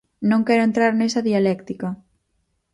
[0.29, 1.89] Non quero entrar nesa dialéctica.